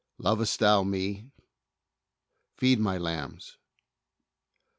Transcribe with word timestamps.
"Lovest 0.17 0.57
thou 0.59 0.81
Met 0.81 1.25
Feed 2.57 2.79
My 2.79 2.97
lambs." 2.97 3.57